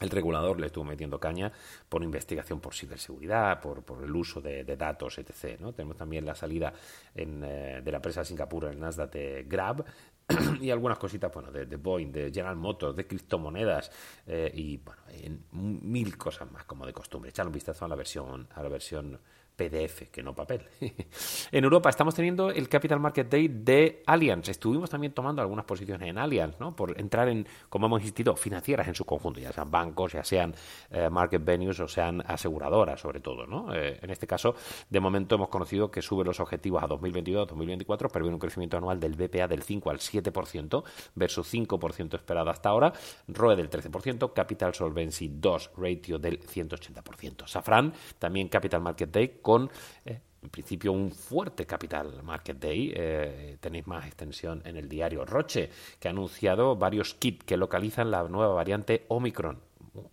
el 0.01 0.11
regulador 0.11 0.61
le 0.61 0.67
estuvo 0.67 0.85
metiendo 0.85 1.19
caña 1.19 1.53
por 1.89 2.03
investigación 2.03 2.61
por 2.61 2.75
ciberseguridad, 2.75 3.61
por, 3.61 3.83
por 3.83 4.03
el 4.03 4.15
uso 4.15 4.41
de, 4.41 4.65
datos, 4.77 5.19
etc. 5.19 5.59
¿no? 5.61 5.73
Tenemos 5.73 5.97
también 5.97 6.27
la 6.27 6.35
salida 6.35 6.73
en, 7.15 7.43
eh, 7.43 7.81
de 7.83 7.91
la 7.91 7.97
empresa 7.97 8.21
de 8.21 8.27
Singapur 8.27 8.65
en 8.65 8.73
el 8.73 8.81
Nasdaq 8.81 9.13
de 9.13 9.45
Grab 9.49 9.85
y 10.61 10.71
algunas 10.71 10.99
cositas 10.99 11.33
bueno, 11.33 11.51
de, 11.51 11.65
de, 11.65 11.77
Boeing, 11.77 12.13
de 12.13 12.31
General 12.31 12.57
Motors, 12.57 12.97
de 12.97 13.07
criptomonedas 13.07 13.91
eh, 14.27 14.51
y 14.53 14.77
bueno, 14.79 15.01
en 15.09 15.45
mil 15.53 16.19
cosas 16.19 16.51
más 16.51 16.65
como 16.65 16.85
de 16.85 16.93
costumbre. 16.93 17.31
Echar 17.31 17.47
un 17.47 17.53
vistazo 17.53 17.85
a 17.85 17.89
la 17.89 17.97
versión, 17.97 18.49
a 18.55 18.63
la 18.63 18.69
versión 18.69 19.19
PDF, 19.57 20.11
que 20.11 20.23
no 20.23 20.35
papel. 20.35 20.63
en 21.53 21.65
Europa 21.65 21.89
estamos 21.89 22.15
teniendo 22.15 22.51
el 22.51 22.69
Capital 22.69 23.01
Market 23.01 23.29
Day 23.29 23.49
de 23.49 24.03
Allianz. 24.07 24.49
Estuvimos 24.49 24.91
también 24.91 25.13
tomando 25.13 25.41
algunas 25.41 25.65
posiciones 25.65 26.09
en 26.09 26.19
Allianz, 26.19 26.61
¿no? 26.61 26.77
Por 26.77 27.01
entrar 27.01 27.29
en, 27.29 27.47
como 27.69 27.87
hemos 27.87 28.01
insistido, 28.01 28.37
financieras 28.37 28.87
en 28.87 28.95
su 28.95 29.05
conjunto, 29.05 29.41
ya 29.41 29.53
sean 29.53 29.71
bancos, 29.71 30.13
ya 30.13 30.23
sean 30.23 30.55
eh, 30.91 31.09
market 31.11 31.43
venues 31.45 31.81
o 31.81 31.89
sean 31.89 32.23
aseguradoras, 32.27 33.01
sobre 33.01 33.21
todo, 33.21 33.47
¿no? 33.47 33.75
Eh, 33.75 33.99
en 34.03 34.11
este 34.11 34.27
caso, 34.27 34.55
de 34.91 35.01
momento 35.01 35.37
hemos 35.37 35.49
conocido 35.49 35.91
que 35.91 36.03
sube 36.03 36.25
los 36.25 36.39
objetivos 36.39 36.83
a 36.83 36.87
2022, 36.87 37.49
2024, 37.49 38.09
prevé 38.11 38.29
un 38.29 38.39
crecimiento 38.39 38.77
anual 38.77 39.01
del 39.01 39.15
BPA 39.15 39.49
del 39.49 39.63
5 39.63 39.91
al 39.91 39.99
7% 39.99 40.85
versus 41.15 41.53
5% 41.53 42.15
esperado 42.15 42.51
hasta 42.51 42.69
ahora, 42.69 42.93
ROE 43.29 43.57
del 43.57 43.71
13%, 43.71 44.33
Capital 44.35 44.75
Solvency 44.75 45.31
2 45.33 45.71
ratio 45.77 46.19
del 46.19 46.41
180%. 46.41 47.47
Safran, 47.47 47.93
también 48.19 48.49
Capital 48.49 48.83
Market 48.83 49.11
Day 49.11 49.41
con 49.47 49.71
eh, 50.05 50.19
en 50.43 50.51
principio 50.51 50.91
un 50.91 51.13
fuerte 51.13 51.67
Capital 51.67 52.21
Market 52.25 52.59
Day. 52.59 52.93
Eh, 52.97 53.57
tenéis 53.61 53.87
más 53.87 54.05
extensión 54.05 54.61
en 54.65 54.77
el 54.77 54.89
diario 54.89 55.25
Roche, 55.25 55.71
que 56.01 56.09
ha 56.09 56.11
anunciado 56.11 56.75
varios 56.75 57.15
kits 57.15 57.45
que 57.45 57.57
localizan 57.57 58.11
la 58.11 58.25
nueva 58.25 58.55
variante 58.55 59.05
Omicron 59.07 59.61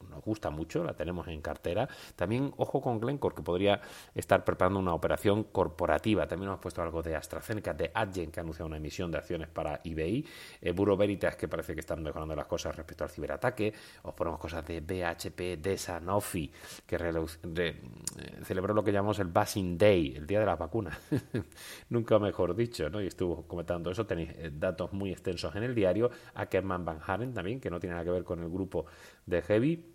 nos 0.10 0.24
gusta 0.24 0.50
mucho, 0.50 0.84
la 0.84 0.94
tenemos 0.94 1.28
en 1.28 1.42
cartera. 1.42 1.88
También, 2.16 2.54
ojo 2.58 2.82
con 2.82 3.00
Glencore, 3.00 3.36
que 3.36 3.42
podría 3.42 3.82
estar 4.16 4.44
preparando 4.44 4.80
una 4.80 4.94
operación 4.94 5.44
corporativa. 5.44 6.28
También 6.28 6.50
hemos 6.50 6.60
puesto 6.60 6.82
algo 6.82 7.02
de 7.02 7.16
AstraZeneca, 7.16 7.74
de 7.74 7.92
Adyen, 7.94 8.32
que 8.32 8.40
ha 8.40 8.44
anunciado 8.44 8.68
una 8.68 8.78
emisión 8.78 9.12
de 9.12 9.18
acciones 9.18 9.48
para 9.50 9.82
eBay. 9.84 10.26
Eh, 10.62 10.72
Buro 10.72 10.98
Veritas, 10.98 11.36
que 11.36 11.48
parece 11.48 11.74
que 11.74 11.80
están 11.80 12.02
mejorando 12.04 12.36
las 12.36 12.46
cosas 12.46 12.76
respecto 12.76 13.04
al 13.04 13.10
ciberataque. 13.10 13.74
Os 14.04 14.14
ponemos 14.14 14.40
cosas 14.40 14.66
de 14.66 14.82
BHP, 14.82 15.62
de 15.62 15.78
Sanofi, 15.78 16.52
que 16.86 16.96
eh, 16.96 18.44
celebró 18.44 18.74
lo 18.74 18.84
que 18.84 18.92
llamamos 18.92 19.20
el 19.20 19.28
Basing 19.28 19.78
Day, 19.78 20.16
el 20.16 20.28
día 20.28 20.40
de 20.40 20.46
las 20.46 20.58
vacunas. 20.58 20.98
Nunca 21.90 22.20
mejor 22.20 22.56
dicho, 22.56 22.90
¿no? 22.90 23.02
Y 23.02 23.08
estuvo 23.08 23.44
comentando 23.48 23.92
eso. 23.92 24.06
Tenéis 24.06 24.32
eh, 24.36 24.52
datos 24.54 24.94
muy 24.94 25.12
extensos 25.12 25.56
en 25.56 25.64
el 25.64 25.76
diario. 25.76 26.12
Ackerman 26.36 26.86
Van 26.86 27.00
Haren 27.06 27.34
también, 27.34 27.60
que 27.60 27.70
no 27.70 27.80
tiene 27.80 27.94
nada 27.94 28.06
que 28.06 28.12
ver 28.12 28.24
con 28.24 28.42
el 28.42 28.50
grupo 28.50 28.86
de 29.26 29.42
Heavy. 29.42 29.94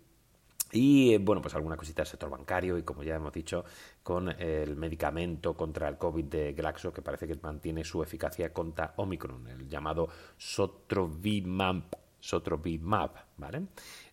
Y 0.71 1.17
bueno, 1.17 1.41
pues 1.41 1.55
alguna 1.55 1.77
cosita 1.77 2.03
del 2.03 2.07
sector 2.07 2.29
bancario 2.29 2.77
y 2.77 2.83
como 2.83 3.01
ya 3.01 3.15
hemos 3.15 3.33
dicho, 3.33 3.65
con 4.03 4.29
el 4.29 4.75
medicamento 4.75 5.55
contra 5.55 5.87
el 5.87 5.97
COVID 5.97 6.25
de 6.25 6.53
Glaxo 6.53 6.93
que 6.93 7.01
parece 7.01 7.27
que 7.27 7.35
mantiene 7.41 7.83
su 7.83 8.03
eficacia 8.03 8.53
contra 8.53 8.93
Omicron, 8.97 9.47
el 9.47 9.67
llamado 9.67 10.09
Sotrovimab. 10.37 11.85
Sotrovimab, 12.19 13.11
¿vale? 13.39 13.63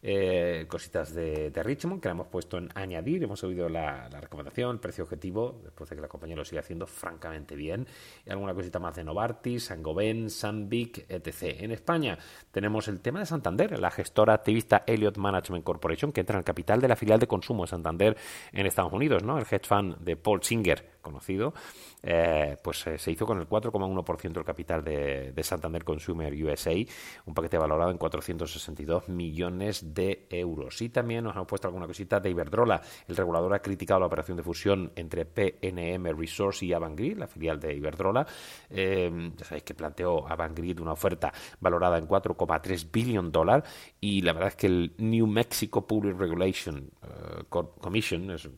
Eh, 0.02 0.66
cositas 0.68 1.12
de, 1.14 1.50
Richmond 1.52 2.00
que 2.00 2.08
la 2.08 2.12
hemos 2.12 2.28
puesto 2.28 2.58
en 2.58 2.68
añadir. 2.74 3.24
Hemos 3.24 3.42
oído 3.42 3.68
la, 3.68 4.08
recomendación, 4.08 4.76
el 4.76 4.80
precio 4.80 5.04
objetivo, 5.04 5.60
después 5.64 5.90
de 5.90 5.96
que 5.96 6.02
la 6.02 6.08
compañía 6.08 6.36
lo 6.36 6.44
sigue 6.44 6.60
haciendo 6.60 6.86
francamente 6.86 7.56
bien. 7.56 7.86
Y 8.24 8.30
alguna 8.30 8.54
cosita 8.54 8.78
más 8.78 8.94
de 8.94 9.04
Novartis, 9.04 9.64
Sangoven, 9.64 10.30
Sanvic, 10.30 11.06
etc. 11.08 11.60
En 11.60 11.72
España 11.72 12.18
tenemos 12.52 12.86
el 12.88 13.00
tema 13.00 13.20
de 13.20 13.26
Santander, 13.26 13.78
la 13.78 13.90
gestora 13.90 14.34
activista 14.34 14.84
Elliott 14.86 15.16
Management 15.16 15.64
Corporation, 15.64 16.12
que 16.12 16.20
entra 16.20 16.34
en 16.34 16.38
el 16.38 16.44
capital 16.44 16.80
de 16.80 16.88
la 16.88 16.96
filial 16.96 17.18
de 17.18 17.26
consumo 17.26 17.64
de 17.64 17.68
Santander 17.68 18.16
en 18.52 18.66
Estados 18.66 18.92
Unidos, 18.92 19.24
¿no? 19.24 19.38
El 19.38 19.44
hedge 19.50 19.66
fund 19.66 19.98
de 19.98 20.16
Paul 20.16 20.42
Singer, 20.42 20.96
conocido, 21.02 21.52
eh, 22.02 22.56
pues 22.62 22.86
eh, 22.86 22.98
se 22.98 23.10
hizo 23.10 23.26
con 23.26 23.38
el 23.38 23.48
4,1% 23.48 24.32
del 24.32 24.44
capital 24.44 24.84
de, 24.84 25.32
de 25.32 25.42
Santander 25.42 25.84
Consumer 25.84 26.32
USA, 26.44 26.74
un 27.26 27.34
paquete 27.34 27.58
valorado 27.58 27.90
en 27.90 27.98
462 27.98 29.08
millones 29.08 29.15
de 29.16 30.26
euros. 30.30 30.80
Y 30.82 30.88
también 30.88 31.24
nos 31.24 31.36
han 31.36 31.46
puesto 31.46 31.68
alguna 31.68 31.86
cosita 31.86 32.20
de 32.20 32.30
Iberdrola. 32.30 32.80
El 33.08 33.16
regulador 33.16 33.54
ha 33.54 33.60
criticado 33.60 34.00
la 34.00 34.06
operación 34.06 34.36
de 34.36 34.42
fusión 34.42 34.92
entre 34.96 35.24
PNM 35.24 36.16
Resource 36.16 36.64
y 36.64 36.72
Avangrid, 36.72 37.18
la 37.18 37.26
filial 37.26 37.58
de 37.60 37.74
Iberdrola. 37.74 38.26
Eh, 38.70 39.32
ya 39.36 39.44
sabéis 39.44 39.64
que 39.64 39.74
planteó 39.74 40.26
Avangrid 40.28 40.80
una 40.80 40.92
oferta 40.92 41.32
valorada 41.60 41.98
en 41.98 42.06
4,3 42.06 42.90
billón 42.90 43.32
dólares 43.32 43.68
y 44.00 44.22
la 44.22 44.32
verdad 44.32 44.48
es 44.48 44.56
que 44.56 44.66
el 44.66 44.94
New 44.98 45.26
Mexico 45.26 45.86
Public 45.86 46.18
Regulation 46.18 46.90
eh, 47.02 47.44
Commission, 47.48 48.30
es 48.30 48.48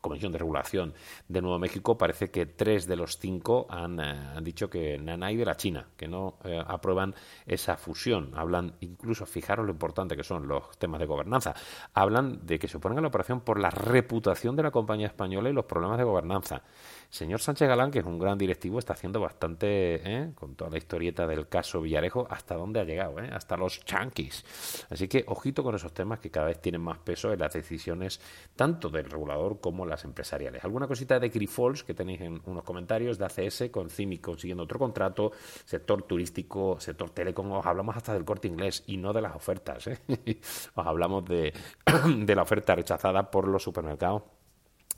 Comisión 0.00 0.32
de 0.32 0.38
Regulación 0.38 0.94
de 1.28 1.42
Nuevo 1.42 1.58
México, 1.58 1.98
parece 1.98 2.30
que 2.30 2.46
tres 2.46 2.86
de 2.86 2.96
los 2.96 3.18
cinco 3.18 3.66
han, 3.68 4.00
eh, 4.00 4.40
dicho 4.42 4.68
que 4.68 4.98
hay 5.20 5.36
de 5.36 5.44
la 5.44 5.56
China, 5.56 5.86
que 5.96 6.08
no 6.08 6.38
eh, 6.44 6.62
aprueban 6.66 7.14
esa 7.46 7.76
fusión. 7.76 8.32
Hablan, 8.34 8.74
incluso, 8.80 9.26
fijaros 9.26 9.66
lo 9.66 9.72
importante 9.72 10.16
que 10.16 10.24
son 10.24 10.48
los 10.48 10.78
temas 10.78 11.00
de 11.00 11.06
gobernanza, 11.06 11.54
hablan 11.94 12.46
de 12.46 12.58
que 12.58 12.68
se 12.68 12.78
oponen 12.78 12.98
a 12.98 13.02
la 13.02 13.08
operación 13.08 13.40
por 13.40 13.60
la 13.60 13.70
reputación 13.70 14.56
de 14.56 14.62
la 14.62 14.70
compañía 14.70 15.06
española 15.06 15.50
y 15.50 15.52
los 15.52 15.64
problemas 15.64 15.98
de 15.98 16.04
gobernanza. 16.04 16.62
Señor 17.10 17.40
Sánchez 17.40 17.66
Galán, 17.66 17.90
que 17.90 17.98
es 17.98 18.04
un 18.04 18.20
gran 18.20 18.38
directivo, 18.38 18.78
está 18.78 18.92
haciendo 18.92 19.20
bastante, 19.20 20.00
¿eh? 20.04 20.30
con 20.36 20.54
toda 20.54 20.70
la 20.70 20.78
historieta 20.78 21.26
del 21.26 21.48
caso 21.48 21.80
Villarejo, 21.80 22.28
hasta 22.30 22.54
dónde 22.54 22.78
ha 22.78 22.84
llegado, 22.84 23.18
¿eh? 23.18 23.28
hasta 23.32 23.56
los 23.56 23.84
chanquis. 23.84 24.44
Así 24.90 25.08
que 25.08 25.24
ojito 25.26 25.64
con 25.64 25.74
esos 25.74 25.92
temas 25.92 26.20
que 26.20 26.30
cada 26.30 26.46
vez 26.46 26.62
tienen 26.62 26.80
más 26.80 26.98
peso 26.98 27.32
en 27.32 27.40
las 27.40 27.52
decisiones 27.52 28.20
tanto 28.54 28.90
del 28.90 29.10
regulador 29.10 29.60
como 29.60 29.86
las 29.86 30.04
empresariales. 30.04 30.62
Alguna 30.62 30.86
cosita 30.86 31.18
de 31.18 31.30
Grifols 31.30 31.82
que 31.82 31.94
tenéis 31.94 32.20
en 32.20 32.40
unos 32.46 32.62
comentarios 32.62 33.18
de 33.18 33.24
ACS 33.24 33.70
con 33.72 33.90
CIMIC 33.90 34.20
consiguiendo 34.20 34.62
otro 34.62 34.78
contrato, 34.78 35.32
sector 35.64 36.04
turístico, 36.04 36.78
sector 36.78 37.10
telecom, 37.10 37.50
os 37.50 37.66
hablamos 37.66 37.96
hasta 37.96 38.12
del 38.12 38.24
corte 38.24 38.46
inglés 38.46 38.84
y 38.86 38.98
no 38.98 39.12
de 39.12 39.22
las 39.22 39.34
ofertas. 39.34 39.88
¿eh? 39.88 39.98
os 40.74 40.86
hablamos 40.86 41.24
de 41.26 42.34
la 42.36 42.42
oferta 42.42 42.76
rechazada 42.76 43.32
por 43.32 43.48
los 43.48 43.64
supermercados 43.64 44.22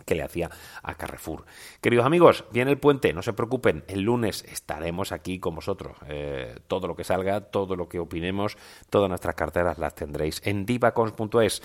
que 0.05 0.15
le 0.15 0.23
hacía 0.23 0.51
a 0.83 0.95
Carrefour. 0.95 1.45
Queridos 1.81 2.07
amigos, 2.07 2.45
viene 2.53 2.71
el 2.71 2.79
puente, 2.79 3.13
no 3.13 3.23
se 3.23 3.33
preocupen, 3.33 3.85
el 3.89 4.03
lunes 4.03 4.45
estaremos 4.45 5.13
aquí 5.13 5.39
con 5.39 5.55
vosotros. 5.55 5.97
Eh, 6.09 6.59
todo 6.67 6.87
lo 6.87 6.97
que 6.97 7.05
salga, 7.05 7.41
todo 7.41 7.77
lo 7.77 7.89
que 7.89 7.99
opinemos, 7.99 8.57
todas 8.91 9.09
nuestras 9.09 9.35
carteras 9.35 9.79
las 9.79 9.95
tendréis 9.95 10.41
en 10.45 10.67
divacons.es. 10.67 11.63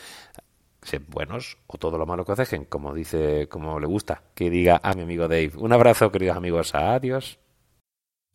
Sed 0.83 1.01
buenos 1.07 1.57
o 1.67 1.77
todo 1.77 1.97
lo 1.97 2.05
malo 2.05 2.23
que 2.23 2.31
os 2.31 2.37
dejen, 2.37 2.65
como 2.65 2.93
dice, 2.93 3.49
como 3.49 3.79
le 3.79 3.87
gusta 3.87 4.21
que 4.35 4.49
diga 4.49 4.79
a 4.83 4.93
mi 4.93 5.01
amigo 5.01 5.27
Dave. 5.27 5.51
Un 5.57 5.73
abrazo, 5.73 6.11
queridos 6.11 6.37
amigos. 6.37 6.75
Adiós. 6.75 7.39